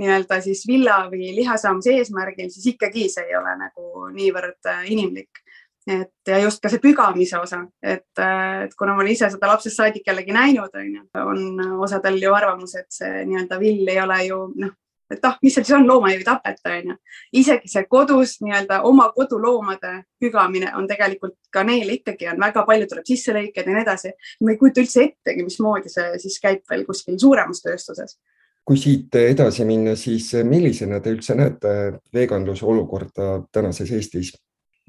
[0.00, 5.41] nii-öelda siis villa või liha saamise eesmärgil, siis ikkagi see ei ole nagu niivõrd inimlik
[5.86, 9.80] et ja just ka see pügamise osa, et, et kuna ma olen ise seda lapsest
[9.80, 14.18] saadik jällegi näinud, on ju, on osadel ju arvamus, et see nii-öelda vill ei ole
[14.28, 14.76] ju noh,
[15.12, 16.98] et ah, mis seal siis on, looma ju ei tapeta, on ju.
[17.42, 22.88] isegi see kodus nii-öelda oma koduloomade pügamine on tegelikult ka neil ikkagi on väga palju
[22.90, 24.14] tuleb sisselõikeid ja nii edasi.
[24.40, 28.18] ma ei kujuta üldse ettegi, mismoodi see siis käib veel kuskil suuremas tööstuses
[28.62, 34.30] kui siit edasi minna, siis millisena te üldse näete veganluse olukorda tänases Eestis?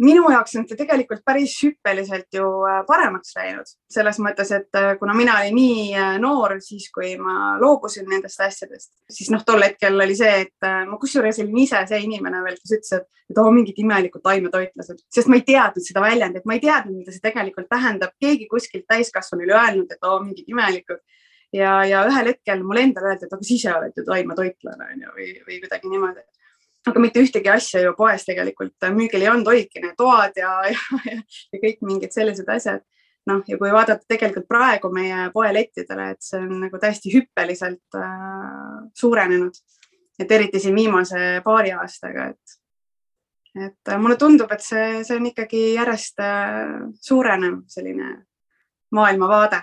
[0.04, 4.94] Minu jaoks on see tegelikult päris hüppeliselt ju äh, paremaks läinud, selles mõttes, et äh,
[5.00, 9.63] kuna mina olin nii äh, noor, siis kui ma loobusin nendest asjadest, siis noh, tol
[9.63, 13.42] hetkel oli see, et ma kusjuures olin ise see inimene veel, kes ütles, et, et
[13.42, 17.24] oo, mingid imelikud taimetoitlased, sest ma ei teadnud seda väljendit, ma ei teadnud, mida see
[17.24, 21.04] tegelikult tähendab, keegi kuskilt täiskasvanu oli öelnud, et oo, mingid imelikud.
[21.54, 25.12] Ja, ja ühel hetkel mulle endale öeldi, et aga sa ise oled ju taimetoitlane onju
[25.13, 26.24] või, või kuidagi niimoodi
[26.89, 30.82] aga mitte ühtegi asja ju poes tegelikult müügil ei olnud, olidki need toad ja, ja,
[31.12, 31.22] ja,
[31.54, 32.84] ja kõik mingid sellised asjad.
[33.30, 38.82] noh, ja kui vaadata tegelikult praegu meie poelettidele, et see on nagu täiesti hüppeliselt äh,
[39.00, 39.56] suurenenud,
[40.19, 42.60] et eriti siin viimase paari aastaga, et
[43.56, 48.10] et äh, mulle tundub, et see, see on ikkagi järjest äh, suurenev selline
[48.93, 49.62] maailmavaade.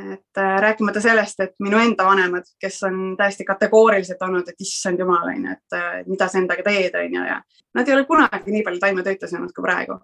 [0.00, 4.98] Et äh, rääkimata sellest, et minu enda vanemad, kes on täiesti kategooriliselt olnud, et issand
[4.98, 7.42] jumal, onju, et mida sa endaga teed, onju, ja
[7.74, 9.98] nad ei ole kunagi nii palju taimetöötlased kui praegu.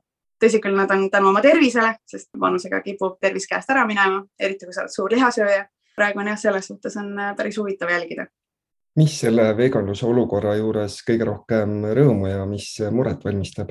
[0.44, 4.68] tõsi küll, nad on tänu oma tervisele, sest vanusega kipub tervis käest ära minema, eriti
[4.68, 5.64] kui sa oled suur lihasööja.
[5.96, 8.28] praegu on jah, selles suhtes on päris huvitav jälgida
[8.98, 13.70] mis selle veganluse olukorra juures kõige rohkem rõõmu ja mis muret valmistab?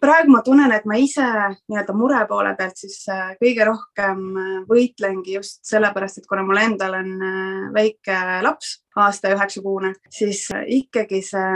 [0.00, 4.52] Praegu ma tunnen, et ma ise nii-öelda mure poole pealt siis äh, kõige rohkem äh,
[4.68, 11.22] võitlengi just sellepärast, et kuna mul endal on äh, väike laps, aasta üheksakuune, siis ikkagi
[11.24, 11.50] see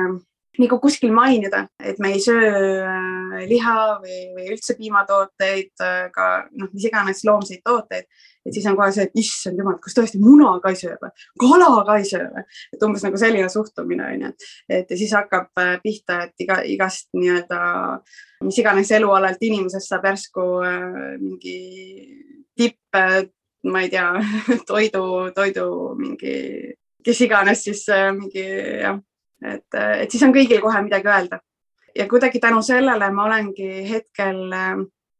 [0.61, 2.49] nagu kuskil mainida, et me ei söö
[2.85, 6.27] äh, liha või, või üldse piimatooteid, äh, ka
[6.59, 8.09] noh, mis iganes loomseid tooteid,
[8.47, 11.13] et siis on kohe see, et issand jumal, kas tõesti muna ka ei söö või,
[11.43, 14.33] kala ka ei söö või, et umbes nagu selline suhtumine on ju,
[14.79, 17.61] et ja siis hakkab äh, pihta, et iga, igast nii-öelda
[18.47, 20.47] mis iganes elualalt inimesest saab järsku
[21.21, 21.59] mingi
[22.57, 22.97] tipp,
[23.69, 24.09] ma ei tea,
[24.71, 25.05] toidu,
[25.37, 25.69] toidu
[26.01, 26.35] mingi,
[27.05, 27.85] kes iganes siis
[28.17, 28.49] mingi
[28.81, 29.01] jah
[29.45, 31.41] et, et siis on kõigil kohe midagi öelda.
[31.97, 34.77] ja kuidagi tänu sellele ma olengi hetkel äh,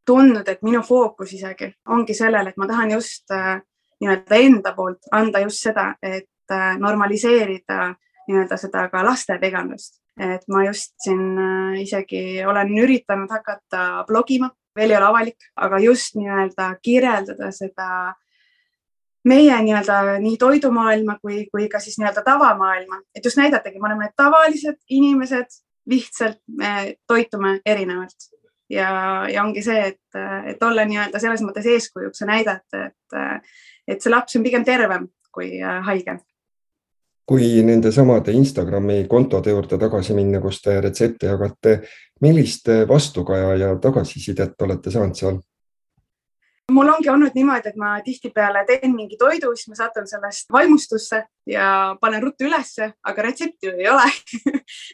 [0.07, 3.59] tundnud, et minu fookus isegi ongi sellel, et ma tahan just äh,
[4.01, 7.95] nii-öelda enda poolt anda just seda, et äh, normaliseerida
[8.29, 14.91] nii-öelda seda ka laste veganlust, et ma just siin isegi olen üritanud hakata blogima, veel
[14.91, 17.91] ei ole avalik, aga just nii-öelda kirjeldada seda
[19.25, 24.11] meie nii-öelda nii toidumaailma kui, kui ka siis nii-öelda tavamaailma, et just näidatagi, me oleme
[24.17, 25.59] tavalised inimesed,
[25.91, 28.31] lihtsalt me toitume erinevalt
[28.71, 28.91] ja,
[29.33, 33.47] ja ongi see, et, et olla nii-öelda selles mõttes eeskujuks ja näidata, et,
[33.89, 36.19] et see laps on pigem tervem kui äh, haige.
[37.31, 41.77] kui nende samade Instagrami kontode juurde tagasi minna, kus te retsepte jagate,
[42.27, 45.39] millist vastukaja ja tagasisidet olete saanud seal?
[46.71, 51.23] Mul ongi olnud niimoodi, et ma tihtipeale teen mingi toidu, siis ma satun sellest vaimustusse
[51.51, 51.67] ja
[52.01, 54.09] panen ruttu ülesse, aga retsepti ei ole.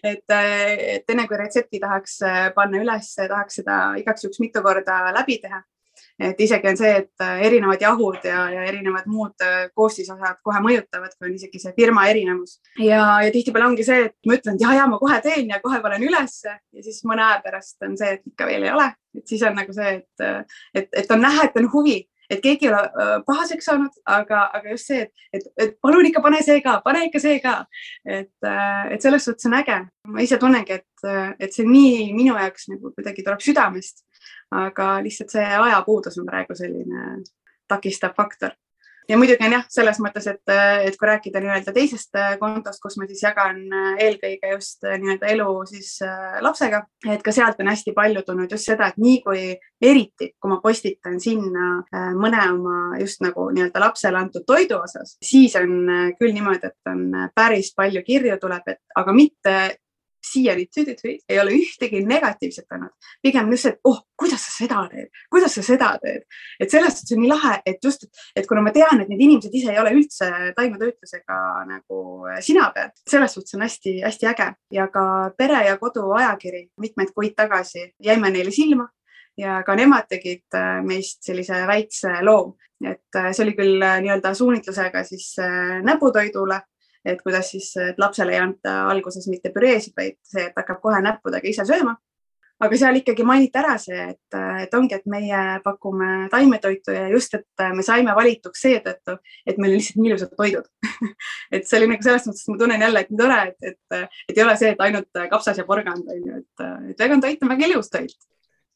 [0.07, 2.19] Et, et enne kui retsepti tahaks
[2.55, 5.61] panna ülesse, tahaks seda igaks juhuks mitu korda läbi teha
[6.19, 10.63] et isegi on see, et äh, erinevad jahud ja, ja erinevad muud äh, koostisosad kohe
[10.65, 12.59] mõjutavad, kui on isegi see firma erinevus.
[12.81, 15.61] ja, ja tihtipeale ongi see, et ma ütlen, et ja, ja ma kohe teen ja
[15.65, 18.91] kohe panen ülesse ja siis mõne aja pärast on see, et ikka veel ei ole,
[19.19, 22.41] et siis on nagu see, et, äh, et, et on näha, et on huvi et
[22.43, 26.41] keegi ei ole pahaseks saanud, aga, aga just see, et, et, et palun ikka pane
[26.43, 27.61] see ka, pane ikka see ka.
[28.03, 29.77] et, et selles suhtes on äge.
[30.11, 31.07] ma ise tunnengi, et,
[31.39, 34.06] et see nii minu jaoks nagu kuidagi tuleb südamest
[34.55, 37.19] aga lihtsalt see ajapuudus on praegu selline
[37.69, 38.55] takistav faktor.
[39.09, 40.51] ja muidugi on jah, selles mõttes, et,
[40.83, 43.61] et kui rääkida nii-öelda teisest kontost, kus ma siis jagan
[44.03, 46.81] eelkõige just nii-öelda elu siis äh, lapsega,
[47.13, 49.45] et ka sealt on hästi palju tulnud just seda, et nii kui
[49.79, 55.15] eriti, kui ma postitan sinna äh, mõne oma just nagu nii-öelda lapsele antud toidu osas,
[55.23, 59.57] siis on äh, küll niimoodi, et on päris palju kirju tuleb, et aga mitte
[60.27, 60.67] siiani
[61.29, 65.93] ei ole ühtegi negatiivset olnud, pigem et oh, kuidas sa seda teed, kuidas sa seda
[66.03, 66.25] teed,
[66.61, 69.55] et selles suhtes on nii lahe, et just, et kuna ma tean, et need inimesed
[69.55, 71.39] ise ei ole üldse taimetöötlusega
[71.71, 72.03] nagu
[72.41, 74.51] sina peal, selles suhtes on hästi-hästi äge.
[74.73, 78.89] Ja ka Pere ja Kodu ajakiri mitmeid kuid tagasi jäime neile silma
[79.39, 84.35] ja ka nemad tegid äh, meist sellise väikse loo, et äh, see oli küll nii-öelda
[84.35, 85.35] suunitlusega siis
[85.85, 86.61] näputoidule
[87.07, 91.49] et kuidas siis lapsele ei anta alguses mitte püreesid, vaid see, et hakkab kohe näppudega
[91.49, 91.97] ise sööma.
[92.57, 97.35] aga seal ikkagi mainiti ära see, et, et ongi, et meie pakume taimetoitu ja just,
[97.37, 100.71] et me saime valituks seetõttu, et meil on lihtsalt nii ilusad toidud
[101.55, 104.39] et see oli nagu selles mõttes, ma tunnen jälle, et nii tore, et, et, et
[104.41, 107.53] ei ole see, et ainult kapsas ja porgand on ju, et, et vegan toit on
[107.53, 108.17] väga ilus toit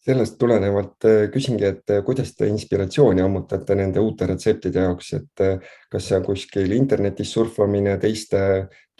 [0.04, 5.44] sellest tulenevalt äh, küsingi, et äh, kuidas te inspiratsiooni ammutate nende uute retseptide jaoks, et
[5.44, 8.40] äh, kas see on kuskil internetis surfamine, teiste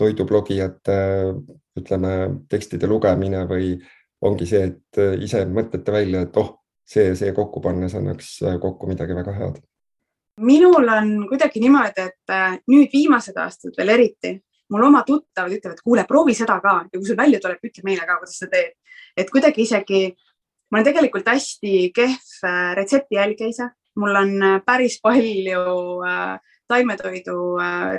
[0.01, 0.99] toidublogijate,
[1.81, 2.13] ütleme,
[2.53, 3.75] tekstide lugemine või
[4.25, 8.89] ongi see, et ise mõtlete välja, et oh, see ja see kokku pannes annaks kokku
[8.91, 9.61] midagi väga head?
[10.41, 14.31] minul on kuidagi niimoodi, et nüüd viimased aastad veel eriti,
[14.73, 18.07] mul oma tuttavad ütlevad, kuule, proovi seda ka ja kui sul välja tuleb, ütle meile
[18.09, 18.73] ka, kuidas sa teed.
[19.21, 20.01] et kuidagi isegi
[20.71, 25.63] ma olen tegelikult hästi kehv äh, retsepti jälgija ise, mul on äh, päris palju
[26.07, 26.37] äh,
[26.71, 27.37] taimetoidu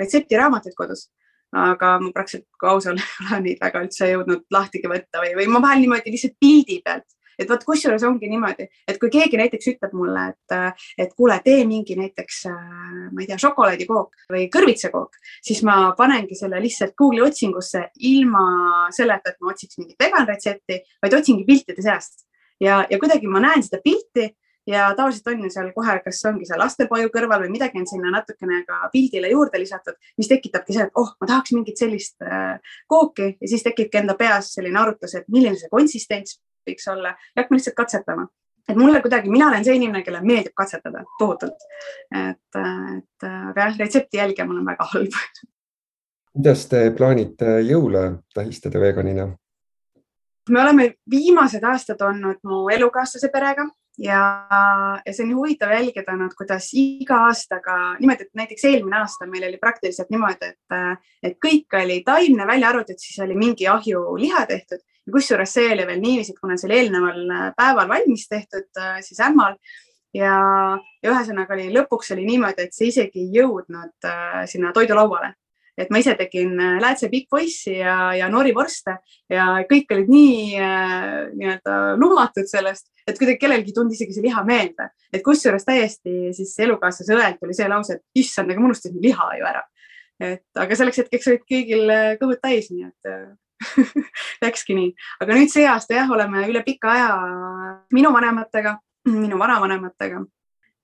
[0.00, 1.10] retseptiraamatuid kodus,
[1.52, 5.34] aga ma praktiliselt, kui aus olla, ei ole neid väga üldse jõudnud lahtigi võtta või,
[5.36, 7.08] või ma vahel niimoodi lihtsalt pildi pealt.
[7.40, 11.62] Et vot kusjuures ongi niimoodi, et kui keegi näiteks ütleb mulle, et, et kuule, tee
[11.66, 17.86] mingi näiteks, ma ei tea, šokolaadikook või kõrvitsakook, siis ma panengi selle lihtsalt Google'i otsingusse
[18.12, 18.44] ilma
[18.94, 22.28] selleta, et ma otsiks mingit vegan retsepti, vaid otsingi piltide seast
[22.60, 24.28] ja, ja kuidagi ma näen seda pilti
[24.66, 28.12] ja tavaliselt on ju seal kohe, kas ongi see lastepaju kõrval või midagi on sinna
[28.14, 32.76] natukene ka pildile juurde lisatud, mis tekitabki see, et oh, ma tahaks mingit sellist äh,
[32.90, 36.38] kooki ja siis tekibki enda peas selline arutlus, et milline see konsistents
[36.68, 38.28] võiks olla ja hakkame lihtsalt katsetama.
[38.68, 41.66] et mulle kuidagi, mina olen see inimene, kellele meeldib katsetada tohutult.
[42.14, 45.18] et, et aga jah, retsepti jälgija mul on väga halb.
[46.32, 49.32] kuidas te plaanite jõule tähistada veganina?
[50.50, 53.66] Me oleme viimased aastad olnud mu elukaaslase perega
[53.98, 54.22] ja,
[55.06, 59.46] ja see on huvitav jälgida olnud, kuidas iga aastaga, niimoodi, et näiteks eelmine aasta meil
[59.48, 64.82] oli praktiliselt niimoodi, et, et kõik oli taimne, välja arvatud, siis oli mingi ahjuliha tehtud.
[65.12, 67.22] Kusjuures see oli veel niiviisi, et kuna see oli eelneval
[67.58, 69.56] päeval valmis tehtud siis ämmal.
[70.14, 70.34] Ja,
[71.02, 75.32] ja ühesõnaga oli lõpuks oli niimoodi, et see isegi ei jõudnud äh, sinna toidulauale
[75.78, 78.98] et ma ise tegin äh, läätse pikkpoissi ja, ja norivorste
[79.32, 84.26] ja kõik olid nii äh, nii-öelda lumatud sellest, et kuidagi kellelgi ei tulnud isegi see
[84.26, 88.70] liha meelde, et kusjuures täiesti siis elukaaslase õelt tuli see lause, et issand, aga ma
[88.70, 89.64] unustasin liha ju ära.
[90.22, 93.14] et aga selleks hetkeks olid kõigil äh, kõhud täis, nii et
[94.44, 97.10] läkski nii, aga nüüd see aasta jah, oleme üle pika aja
[97.94, 98.76] minu vanematega,
[99.08, 100.24] minu vanavanematega.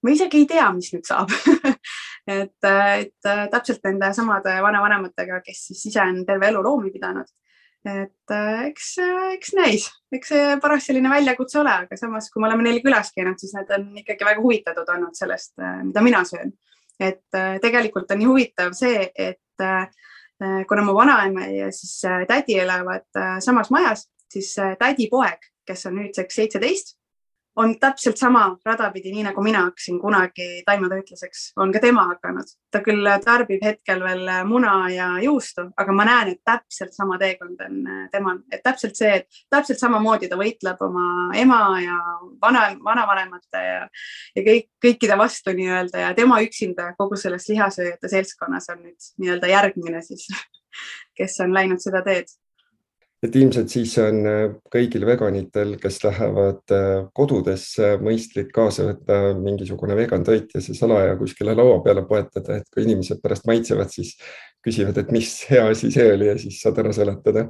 [0.03, 1.33] ma isegi ei tea, mis nüüd saab
[2.29, 7.29] et, et täpselt nende samade vanavanematega, kes siis ise on terve elu loomi pidanud.
[7.89, 8.33] et
[8.67, 8.89] eks,
[9.37, 13.13] eks näis, eks see paras selline väljakutse ole, aga samas, kui me oleme neil külas
[13.15, 15.55] käinud, siis nad on ikkagi väga huvitatud olnud sellest,
[15.87, 16.53] mida mina söön.
[17.01, 19.67] et tegelikult on nii huvitav see, et
[20.69, 26.99] kuna mu vanaema ja siis tädi elavad samas majas, siis tädipoeg, kes on nüüdseks seitseteist
[27.59, 32.47] on täpselt sama rada pidi, nii nagu mina hakkasin kunagi taimetoitlaseks, on ka tema hakanud.
[32.71, 37.61] ta küll tarbib hetkel veel muna ja juustu, aga ma näen, et täpselt sama teekond
[37.65, 41.99] on äh, temal, et täpselt see, et täpselt samamoodi ta võitleb oma ema ja
[42.43, 43.87] vana, vanavanemate ja,
[44.37, 49.51] ja kõik, kõikide vastu nii-öelda ja tema üksinda kogu selles lihasööjate seltskonnas on nüüd nii-öelda
[49.51, 50.29] järgmine siis,
[51.19, 52.31] kes on läinud seda teed
[53.23, 59.97] et ilmselt siis on äh, kõigil veganitel, kes lähevad äh, kodudesse, mõistlik kaasa võtta mingisugune
[59.99, 64.15] vegan toit ja see salaja kuskile laua peale poetada, et kui inimesed pärast maitsevad, siis
[64.65, 67.49] küsivad, et mis hea asi see oli ja siis saad ära seletada.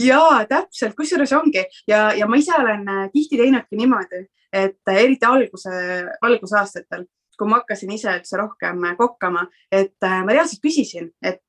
[0.00, 1.64] ja täpselt, kusjuures ongi.
[1.88, 4.24] Ja, ja ma ise olen äh, tihti teinudki niimoodi,
[4.56, 5.74] et eriti alguse,
[6.22, 7.04] algusaastatel
[7.36, 11.42] kui ma hakkasin ise üldse rohkem kokkama, et ma reaalselt küsisin, et,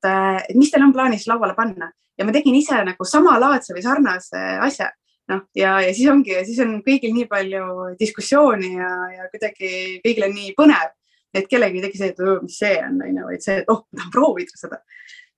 [0.52, 4.90] mis teil on plaanis lauale panna ja ma tegin ise nagu samalaadse või sarnase asja.
[5.28, 7.64] noh, ja, ja siis ongi, siis on kõigil nii palju
[8.00, 9.70] diskussiooni ja, ja kuidagi
[10.04, 10.94] kõigil on nii põnev,
[11.36, 14.00] et kellegi ei teki see, et mis see on, onju, vaid see, et oh, ma
[14.00, 14.78] tahan proovida seda.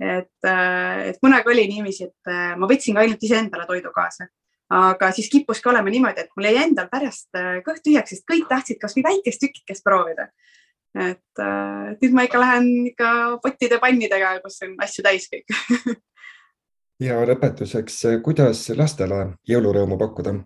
[0.01, 4.31] et, äh, et kunagi oli niiviisi, et äh, ma võtsin ka ainult iseendale toidu kaasa
[4.71, 8.47] aga siis kippuski olema niimoodi, et mul jäi endal pärast äh, kõht tühjaks, sest kõik
[8.49, 10.31] tahtsid kasvõi väikest tükikest proovida.
[10.91, 11.43] et
[12.03, 13.11] nüüd ma ikka lähen ikka
[13.43, 15.47] pottide pannidega, kus on asju täis kõik
[17.01, 20.39] ja lõpetuseks, kuidas lastele jõulurõõmu pakkuda?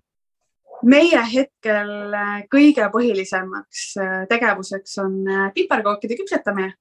[0.84, 5.14] meie hetkel äh, kõige põhilisemaks äh, tegevuseks on
[5.54, 6.74] piparkookide küpsetamine.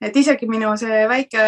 [0.00, 1.44] et isegi minu see väike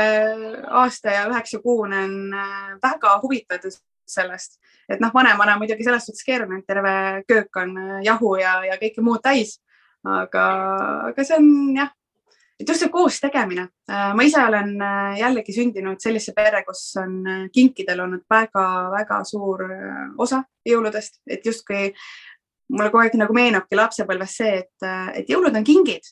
[0.70, 2.36] aasta ja üheksa kuune on
[2.82, 3.76] väga huvitatud
[4.10, 6.94] sellest, et noh, vanemana muidugi selles suhtes keeruline, et terve
[7.28, 9.58] köök on jahu ja, ja kõike muud täis.
[10.00, 10.44] aga,
[11.10, 11.90] aga see on jah,
[12.60, 13.66] et just see koos tegemine.
[13.90, 19.22] Äh, ma ise olen äh, jällegi sündinud sellisesse perre, kus on äh, kinkidel olnud väga-väga
[19.28, 19.64] suur
[20.20, 21.88] osa jõuludest, et justkui
[22.70, 26.04] mulle kogu aeg nagu meenubki lapsepõlves see, et, et jõulud on kingid,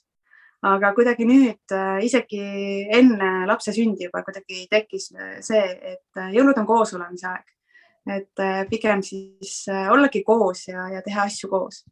[0.66, 2.40] aga kuidagi nüüd isegi
[2.96, 5.12] enne lapse sündi juba kuidagi tekkis
[5.46, 7.46] see, et jõulud on koosolemise aeg.
[8.08, 11.84] et pigem siis ollagi koos ja, ja teha asju koos.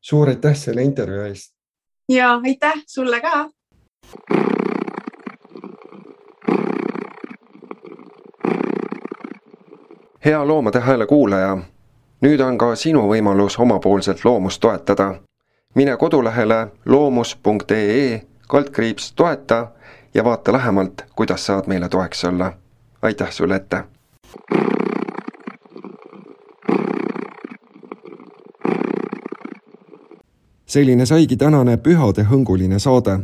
[0.00, 1.56] suur aitäh selle intervjuu eest.
[2.08, 3.48] ja aitäh sulle ka
[10.28, 11.58] hea Loomade Hääle kuulaja,
[12.20, 15.14] nüüd on ka sinu võimalus omapoolselt loomust toetada.
[15.74, 19.66] mine kodulehele loomus.ee kaldkriips toeta
[20.14, 22.52] ja vaata lähemalt, kuidas saad meile toeks olla.
[23.02, 23.84] aitäh sulle ette!
[30.66, 33.18] selline saigi tänane pühadehõnguline saade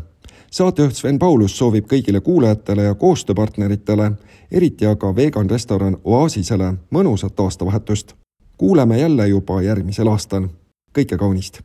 [0.55, 4.12] saatejuht Sven Paulus soovib kõigile kuulajatele ja koostööpartneritele,
[4.50, 8.14] eriti aga vegan restoran Oasisele mõnusat aastavahetust
[8.57, 10.48] kuuleme jälle juba järgmisel aastal.
[10.98, 11.62] kõike kaunist